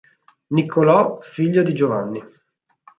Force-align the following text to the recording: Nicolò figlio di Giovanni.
Nicolò 0.47 1.19
figlio 1.21 1.61
di 1.61 1.75
Giovanni. 1.75 2.23